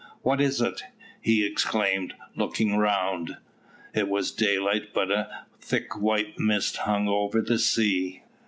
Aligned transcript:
"What 0.23 0.41
is 0.41 0.61
it?" 0.61 0.81
he 1.21 1.45
exclaimed, 1.45 2.15
looking 2.35 2.71
around. 2.71 3.37
It 3.93 4.09
was 4.09 4.31
daylight, 4.31 4.95
but 4.95 5.11
a 5.11 5.29
thick 5.59 5.95
white 5.95 6.39
mist 6.39 6.77
hung 6.77 7.07
over 7.07 7.39
the 7.39 7.59
sea. 7.59 8.23